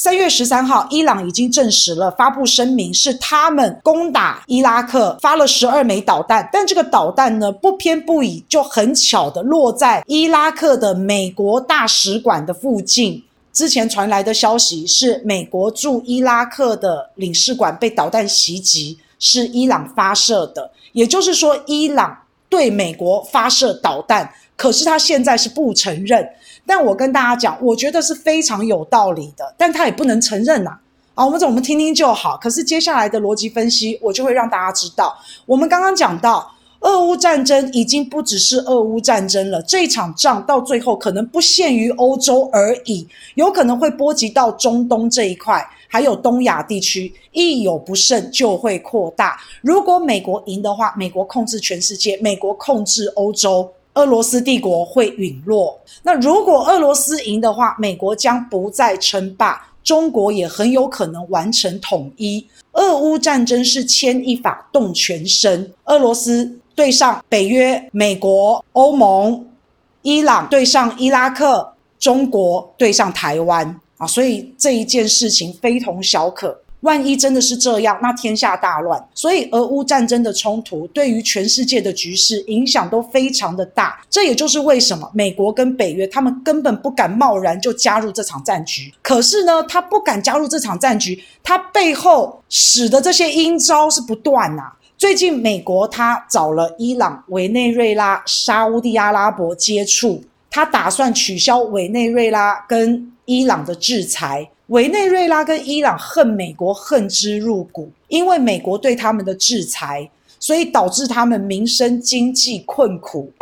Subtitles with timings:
[0.00, 13.20] 三月十三号，伊朗已经证实了，发布声明是他们攻打伊拉克，发了十二枚导弹，但这个导弹呢，不偏不倚，就很巧的落在伊拉克的美国大使馆的附近。
[13.52, 22.16] 之前传来的消息是，美国驻伊拉克的领事馆被导弹袭击，是伊朗发射的，也就是说，伊朗
[22.48, 26.28] 对美国发射导弹，可是他现在是不承认。
[26.66, 30.78] 但我跟大家讲，我觉得是非常有道理的，但他也不能承认呐。
[31.14, 32.36] 啊，我们我们听听就好。
[32.36, 49.40] 可是接下来的逻辑分析，我就会让大家知道，我们刚刚讲到，俄乌战争已经不只是俄乌战争了，这一场仗到最后可能不限于欧洲而已，有可能会波及到中东这一块，还有东亚地区，一有不慎就会扩大。
[49.62, 53.72] 如果美国赢的话，美国控制全世界，美国控制欧洲。
[53.98, 55.76] 俄罗斯帝国会陨落。
[56.04, 62.46] 那如果俄罗斯赢的话，美国将不再称霸，中国也很有可能完成统一。
[62.74, 69.44] 俄乌战争是牵一发动全身，俄罗斯对上北约、美国、欧盟，
[70.02, 76.56] 伊朗对上伊拉克，中国对上台湾啊，所以这一件事情非同小可。
[76.80, 79.02] 万一真的是这样，那天下大乱。
[79.12, 84.00] 所以，俄乌战争的冲突对于全世界的局势影响都非常的大。
[84.08, 88.92] 这也就是为什么美国跟北约他们根本不敢贸然就加入这场战局。
[89.02, 94.72] 可是呢，他不敢加入这场战局，他背后使的这些阴招是不断呐、啊。
[94.96, 104.48] 最近，美国他找了伊朗、委内瑞拉、沙乌地阿拉伯接触，他打算取消委内瑞拉跟伊朗的制裁。
[104.68, 113.32] 委内瑞拉跟伊朗恨美国恨之入骨，因为美国对他们的制裁，所以导致他们民生经济困苦，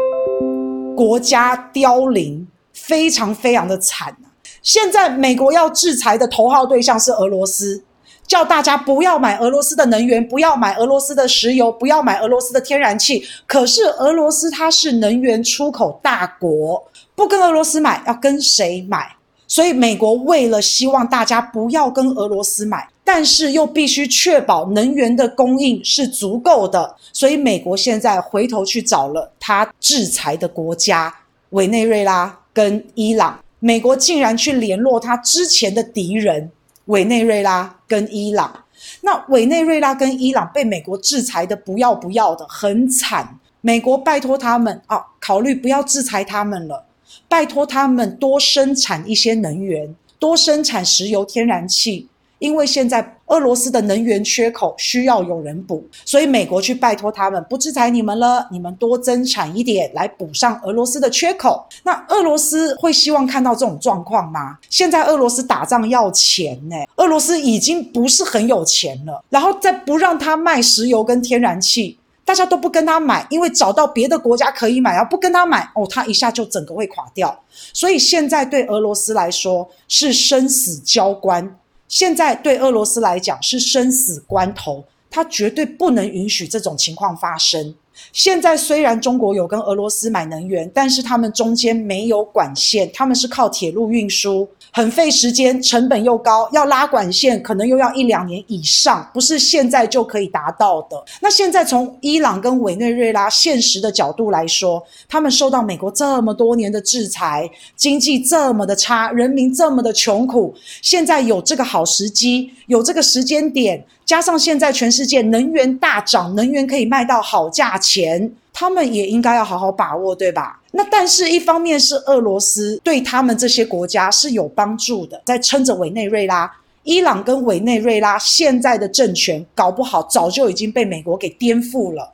[0.96, 4.16] 国家凋零，非常非常的惨。
[4.62, 7.82] 现在美国要制裁的头号对象是俄罗斯，
[8.24, 13.24] 叫大家不要买俄罗斯的能源，不要买俄罗斯的石油，不要买俄罗斯的天然气。
[13.48, 16.86] 可是俄罗斯它是能源出口大国，
[17.16, 19.15] 不跟俄罗斯买，要跟谁买？
[19.48, 31.14] 所以，美国为了希望大家不要跟俄罗斯买，但是又必须确保能源的供应是足够的，所以美国现在回头去找了他制裁的国家
[31.50, 33.38] 委内瑞拉跟伊朗。
[33.60, 36.50] 美国竟然去联络他之前的敌人
[36.86, 38.64] 委内瑞拉跟伊朗。
[39.00, 43.38] 那委内瑞拉跟伊朗被美国制裁的不要不要的，很惨。
[43.60, 46.85] 美国拜托他们啊，考虑不要制裁他们了。
[47.28, 61.66] 拜托他们多生产一些能源，多生产石油、天然气，因为现在俄罗斯的能源缺口需要有人补，所以美国去拜托他们，不制裁你们了，你们多增产一点来补上俄罗斯的缺口。
[61.82, 64.58] 那俄罗斯会希望看到这种状况吗？
[64.70, 71.98] 现在俄罗斯打仗要钱呢，俄罗斯已经不是很有钱了，然后再不让他卖石油跟天然气。
[72.26, 77.44] 大家都不跟他买，因为找到别的国家可以买，然后不跟他买，哦，他一下就整个会垮掉。
[77.72, 87.74] 所以现在对俄罗斯来说是生死交关，现在对俄罗斯来讲是生死关头，他绝对不能允许这种情况发生。
[88.12, 94.48] 现在虽然中国有跟俄罗斯买能源，但是他们中间没有管线，他们是靠铁路运输。
[94.72, 101.02] 很费时间，成本又高，要拉管线可能又要一两年以上，不是现在就可以达到的。
[101.20, 118.32] 那现在从伊朗跟委内瑞拉现实的角度来说，他们受到美国这么多年的制裁，经济这么的差，人民这么的穷苦，现在有这个好时机，有这个时间点，加上现在全世界能源大涨，能源可以卖到好价钱。
[118.58, 120.58] 他们也应该要好好把握，对吧？
[120.70, 126.50] 那但是，一方面是俄罗斯对他们这些国家是有帮助的，在撑着委内瑞拉。
[126.84, 132.12] 伊朗跟委内瑞拉现在的政权搞不好早就已经被美国给颠覆了。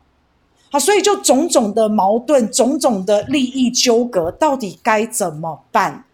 [0.70, 6.04] 好，所以就种种的矛盾，种种的利益纠葛，到底该怎么办？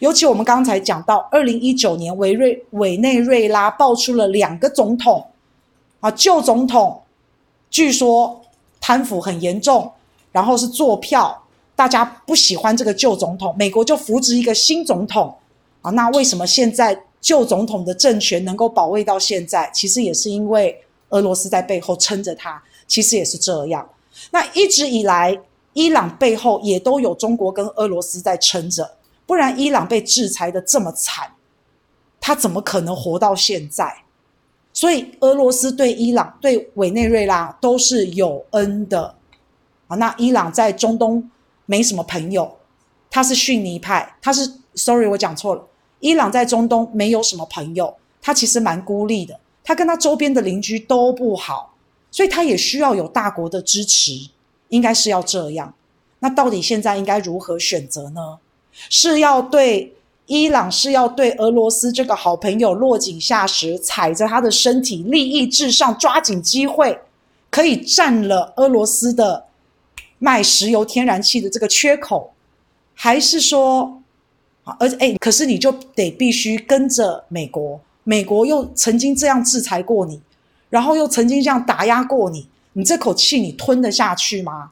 [0.00, 5.26] 尤其我们刚才讲到，二零一九年委瑞委内瑞拉爆出了两个总统，
[6.00, 7.02] 啊，旧总统
[7.70, 8.40] 据说。
[8.86, 9.90] 贪腐很严重，
[10.30, 11.42] 然后是作票，
[11.74, 15.34] 大家不喜欢这个旧总统，美国就扶植一个新总统
[15.80, 15.90] 啊。
[15.92, 19.70] 那为什么现在旧总统的政权能够保卫到现在？
[19.72, 20.78] 其实也是因为
[21.08, 23.88] 俄罗斯在背后撑着他，其实也是这样。
[24.30, 25.34] 那一直以来，
[25.72, 31.32] 伊朗背后也都有中国跟俄罗斯在撑着，不然伊朗被制裁的这么惨，
[32.20, 34.04] 他怎么可能活到现在？
[34.72, 39.14] 所以，俄罗斯对伊朗、对委内瑞拉都是有恩的
[39.86, 39.96] 啊。
[39.96, 41.30] 那伊朗在中东
[41.64, 42.56] 没什么朋友，
[43.08, 45.64] 他是逊尼派，他是，sorry，我讲错了，
[46.00, 51.76] 伊朗在中东没有什么朋友，他其实蛮孤立的，他跟他周边的邻居都不好，
[52.10, 54.30] 所以他也需要有大国的支持，
[54.70, 55.72] 应该是要这样。
[56.18, 58.40] 那到底现在应该如何选择呢？
[58.90, 59.94] 是要对
[60.26, 66.98] 伊朗，是要对俄罗斯这个好朋友落井下石，踩着他的身体，利益至上，抓紧机会，
[67.50, 69.44] 可以占了俄罗斯的
[70.18, 72.32] 卖石油天然气的这个缺口，
[72.94, 74.00] 还是说，
[74.78, 80.20] 而且哎，可是你就得必须跟着美国，美国又曾经这样制裁过你，
[80.70, 84.70] 然后又曾经这样打压过你，你这口气你吞得下去吗？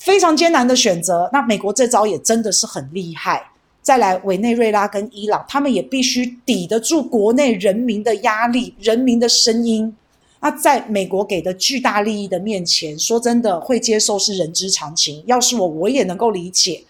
[0.00, 1.28] 非常艰难的选择。
[1.30, 3.50] 那美国这招也真的是很厉害。
[3.82, 9.94] 再来，委内瑞拉跟伊朗，他们也必须抵得住国内人民的压力、人民的声音。
[10.40, 15.22] 那在美国给的巨大利益的面前，说真的，会接受是人之常情。
[15.26, 16.82] 要是我，我也能够理解。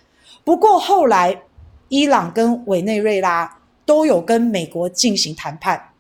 [0.45, 1.43] 不过后来，
[1.89, 5.91] 伊朗跟委内瑞拉都有跟美国进行谈判。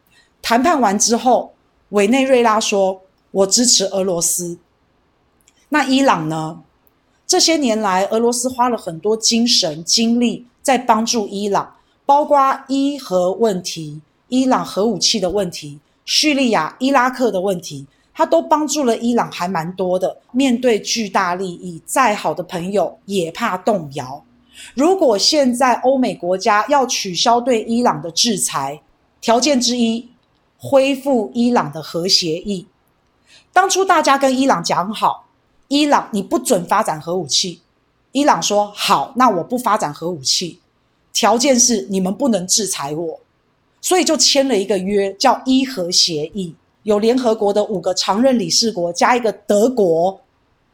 [0.40, 1.52] 谈判完之后，
[1.90, 3.02] 委内瑞拉说
[3.32, 4.58] ：“我支持俄罗斯。”
[5.70, 6.62] 那伊朗呢？
[7.31, 20.17] 这些年来，俄罗斯花了很多精神精力在帮助伊朗，包括伊核问题、伊朗核武器的问题、叙利亚、伊拉克的问题，他都帮助了伊朗，还蛮多的。
[20.32, 24.25] 面对巨大利益，再好的朋友也怕动摇。
[24.75, 28.82] 如果现在欧美国家要取消对伊朗的制裁，
[29.21, 30.09] 条件之一，
[30.59, 32.67] 恢复伊朗的核协议。
[33.53, 35.27] 当初大家跟伊朗讲好。
[35.70, 37.61] 伊朗，你不准发展核武器。
[38.11, 40.58] 伊朗说好，那我不发展核武器，
[41.12, 43.20] 条件是你们不能制裁我，
[43.81, 46.52] 所以就签了一个约，叫伊核协议，
[46.82, 50.20] 有联合国的五个常任理事国加一个德国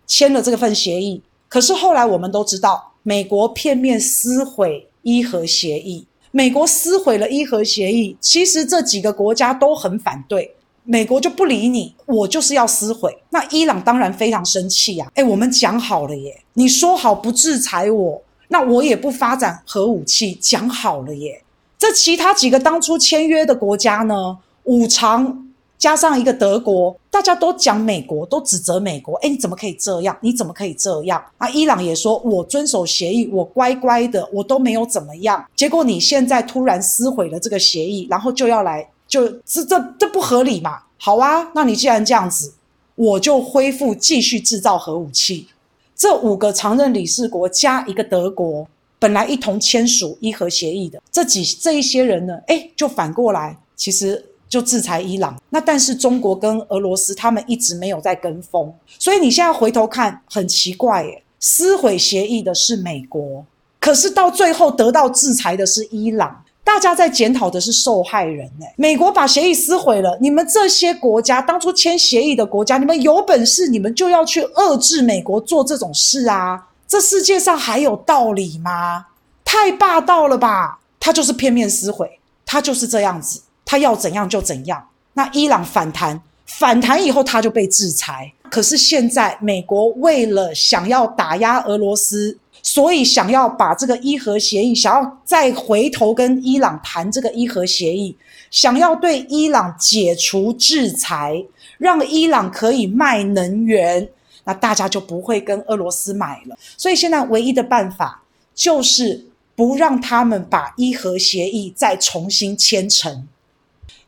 [0.06, 1.20] 签了这份协议。
[1.46, 10.55] 可是后来我们都知道，美国片面撕毁伊核协议，美国撕毁了伊核协议，其实这几个国家都很反对。
[10.88, 13.18] 美国就不理你，我就是要撕毁。
[13.30, 15.10] 那伊朗当然非常生气呀！
[15.14, 21.42] 诶，我们讲好了耶，你说好不制裁我，那我也不发展核武器，讲好了耶。
[21.76, 24.38] 这其他几个当初签约的国家呢？
[24.62, 29.16] 五常加上一个德国，大家都讲美国，都指责美国。
[29.16, 30.16] 诶，你怎么可以这样？
[30.20, 31.20] 你怎么可以这样？
[31.38, 35.44] 啊，伊朗也说我遵守协议，我乖乖的，我都没有怎么样。
[35.56, 38.88] 结果你现在突然撕毁了这个协议，然后就要来。
[39.16, 40.82] 就这这这不合理嘛？
[40.98, 42.52] 好啊，那你既然这样子，
[42.94, 45.48] 我就恢复继续制造核武器。
[45.94, 48.68] 这五个常任理事国加一个德国，
[48.98, 55.40] 本来一同签署伊核协议的这几这一些人呢，诶，就反过来，其实就制裁伊朗。
[55.48, 63.46] 那但是中国跟俄罗斯他们一直没有在跟风，所以你现在回头看很奇怪耶，撕毁协议的是美国，
[63.80, 66.42] 可是到最后得到制裁的是伊朗。
[66.66, 68.66] 大家在检讨的是受害人呢。
[68.74, 76.66] 美国把协议撕毁了，你们这些国家当初签协议的国家，你们有本事，你们就要去遏制美国做这种事啊！
[76.88, 79.06] 这世界上还有道理吗？
[79.44, 80.80] 太霸道了吧！
[80.98, 84.88] 他就是片面撕毁，他就是这样子，他要怎样就怎样。
[85.12, 88.32] 那伊朗反弹，反弹以后他就被制裁。
[88.50, 92.36] 可是现在美国为了想要打压俄罗斯。
[92.66, 98.16] 所以想要把这个伊核协议，想要再回头跟伊朗谈这个伊核协议，
[98.50, 101.44] 想要对伊朗解除制裁，
[101.78, 104.08] 让伊朗可以卖能源，
[104.42, 106.58] 那大家就不会跟俄罗斯买了。
[106.76, 109.24] 所以现在唯一的办法就是
[109.54, 113.28] 不让他们把伊核协议再重新签成。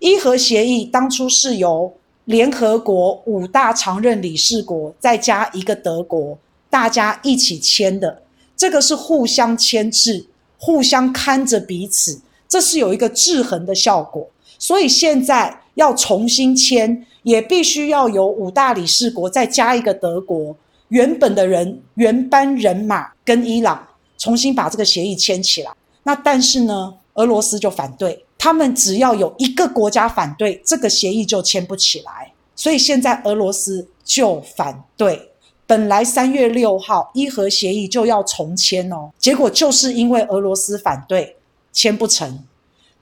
[0.01, 1.95] 伊核协议当初是由
[2.25, 6.37] 联合国五大常任理事国再加一个德国，
[6.69, 8.23] 大家一起签的。
[8.59, 10.27] 这个是互相牵制，
[10.59, 14.29] 互相看着彼此，这是有一个制衡的效果。
[14.59, 20.57] 所以现在要重新签，也必须要有五大理事国再加一个德国，
[20.89, 23.87] 原本的人原班人马跟伊朗
[24.19, 25.71] 重新把这个协议签起来。
[26.03, 32.33] 那但是呢，俄罗斯就反对，他们只要有一个国家反对，这个协议就签不起来。
[32.57, 35.31] 所以现在俄罗斯就反对。
[35.69, 41.37] 本来三月六号伊核协议就要重签哦，结果就是因为俄罗斯反对，
[41.75, 42.43] 签不成，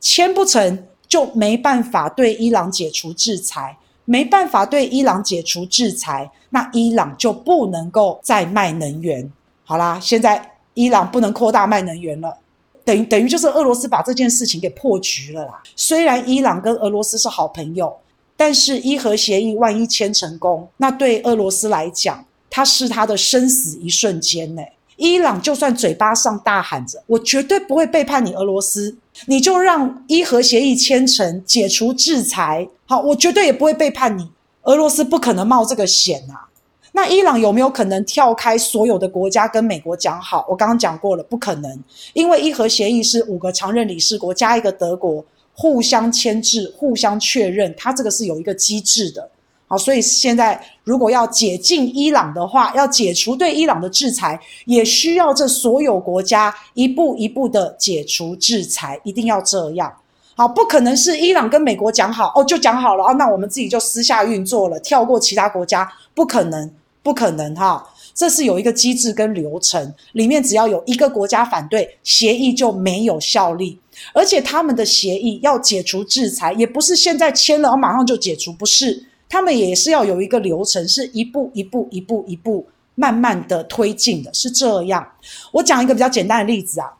[0.00, 9.30] 签不成就没办法对伊朗解除制裁，没办法对伊朗解除制裁，那伊朗就不能够再卖能源。
[9.64, 12.37] 好啦，现在伊朗不能扩大卖能源了，
[12.85, 15.62] 等于等于就是俄罗斯把这件事情给破局了啦。
[15.76, 17.96] 虽然伊朗跟俄罗斯是好朋友，
[18.37, 22.25] 但是伊核协议万一签成功，那对俄罗斯来讲。
[22.50, 24.62] 他是他的生死一瞬间呢。
[24.97, 32.67] 伊朗就算嘴巴上大喊着“我绝对不会背叛你俄罗斯”，你就让伊核协议签成，解除制裁。
[32.87, 34.31] 好，我绝对也不会背叛你。
[34.62, 36.49] 俄罗斯不可能冒这个险啊。
[36.93, 40.47] 那伊朗有没有可能跳开所有的国家跟美国讲好？
[40.49, 41.79] 我刚刚讲过了，不可能，
[42.15, 45.23] 因为伊核协议是五个常任理事国加一个德国
[45.53, 49.31] 互相签字、互相确认，它这个是有一个机制的。
[49.66, 59.92] 好，所以现在如果要解禁伊朗的话，要解除对伊朗的制裁，也需要这所有国家一步一步的解除制裁，一定要这样。
[60.35, 66.70] 好，不可能是伊朗跟美国讲好哦，就讲好了啊，那我们自己就私下运作了，跳过其他国家，不可能。
[67.02, 73.78] 不可能哈，这是有一个机制跟流程，里面只要有一个国家反对，协议就没有效力。
[74.12, 85.06] 而且他们的协议要解除制裁，也不是现在签了，马上就解除，不是，他们也是要有一个流程，是一步一步、一步一步慢慢的推进的，是这样。
[85.52, 86.92] 我讲一个比较简单的例子啊，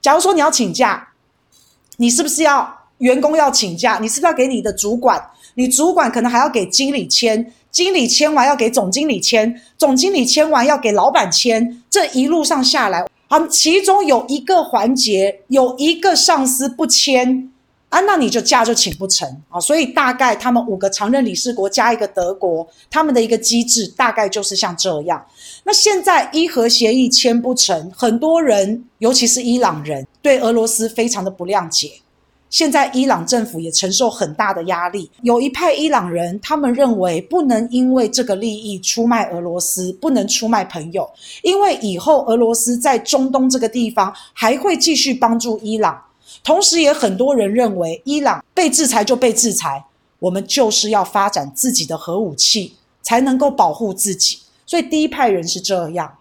[0.00, 1.08] 假如说你要请假，
[1.96, 3.98] 你是不是要员工要请假？
[4.00, 5.22] 你是不是要给你的主管？
[5.54, 7.52] 你主管可能还要给经理签。
[7.70, 17.50] 经理签完要给总经理签，总经理签完要给老板签，这一路上下来，啊，其中有一个环节有一个上司不签，
[17.94, 19.60] 啊，那你就假就请不成啊。
[19.60, 25.24] 所以大概他们五个常任理事国加一个德国，他们的一个机制大概就是像这样。
[25.62, 31.92] 那现在伊核协议签不成，很多人，尤其是伊朗人，对俄罗斯非常的不谅解。
[32.50, 41.08] 现在伊朗政府也承受很大的压力，有一派伊朗人，他们认为不能因为这个利益出卖俄罗斯，不能出卖朋友，
[41.42, 46.00] 因为以后俄罗斯在中东这个地方还会继续帮助伊朗。
[46.42, 49.84] 同时，也很多人认为伊朗被制裁就被制裁，
[50.18, 54.38] 我们就是要发展自己的核武器，才能够保护自己。
[54.66, 56.18] 所以第一派人是这样，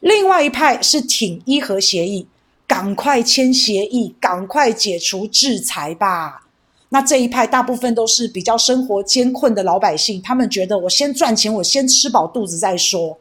[0.00, 2.26] 另外一派是挺伊核协议。
[2.66, 6.42] 赶快签协议，赶快解除制裁吧。
[6.90, 13.18] 那这一派大部分都是比较生活艰困的老百姓，他们觉得我先赚钱，我先吃饱肚子再说。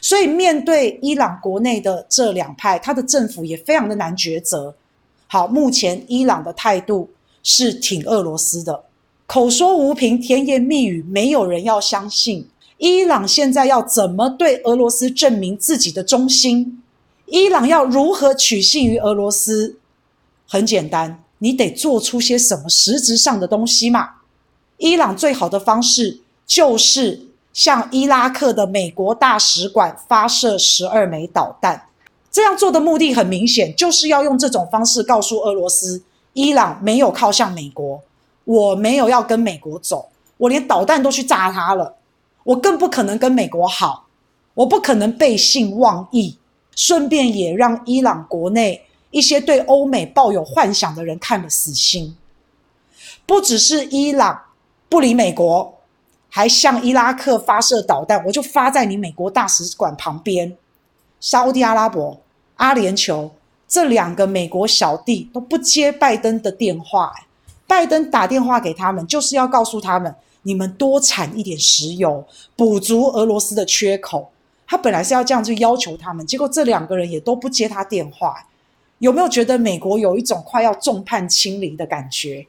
[0.00, 4.74] 所以面对伊朗国内的这两派，他的政府也非常的难抉择。
[5.30, 7.10] 好，目前伊朗的态度
[7.42, 8.84] 是挺俄罗斯的，
[9.26, 12.48] 口说无凭，甜言蜜语，没有人要相信。
[12.78, 16.82] 伊朗现在要怎么对俄罗斯证明自己的忠心？
[17.26, 19.76] 伊朗要如何取信于俄罗斯？
[20.48, 24.08] 很简单，你得做出些什么实质上的东西嘛。
[24.78, 31.82] 伊朗最好的方式就是向伊拉克的美国大使馆发射十二枚导弹。
[32.30, 36.02] 这样做的目的很明显，就是要用这种方式告诉俄罗斯：
[36.34, 38.00] 伊朗没有靠向美国，
[38.44, 41.96] 我没有要跟美国走，我连导弹都去炸它了，
[42.44, 44.06] 我更不可能跟美国好，
[44.54, 46.36] 我不可能背信忘义。
[46.76, 52.16] 顺便也让伊朗国内一些对欧美抱有幻想的人看了死心。
[53.26, 54.40] 不只是伊朗
[54.88, 55.74] 不理美国，
[56.28, 60.56] 还向伊拉克发射导弹，我就发在你美国大使馆旁边。
[61.20, 62.20] 沙乌地阿拉伯、
[62.56, 63.30] 阿联酋
[63.66, 67.12] 这两个美国小弟都不接拜登的电话，
[67.66, 72.24] 拜登打电话给他们，就是要告诉他们，你们多产一点石油，
[72.56, 74.30] 补足俄罗斯的缺口。
[74.66, 78.46] 他本来是要这样去要求他们，结果这两个人也都不接他电话，
[78.98, 82.46] 有没有觉得美国有一种快要众叛亲离的感觉？